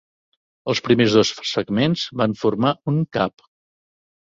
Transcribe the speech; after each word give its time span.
Els 0.71 0.79
primers 0.87 1.17
dos 1.17 1.33
segments 1.51 2.07
van 2.23 2.35
formar 2.47 2.73
un 2.95 3.01
"cap". 3.21 3.49